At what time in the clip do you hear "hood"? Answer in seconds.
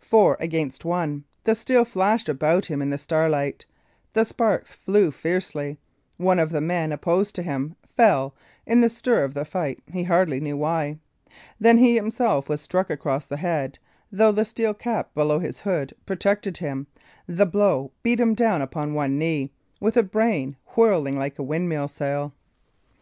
15.60-15.92